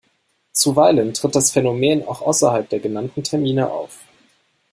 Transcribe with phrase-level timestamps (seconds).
[0.51, 3.99] Zuweilen tritt das Phänomen auch außerhalb der genannten Termine auf.